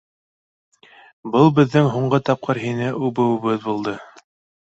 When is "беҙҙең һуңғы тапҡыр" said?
1.59-2.61